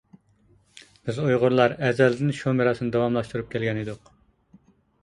[1.09, 4.13] بىز ئۇيغۇرلار ئەزەلدىن شۇ مىراسنى داۋاملاشتۇرۇپ كەلگەن ئىدۇق.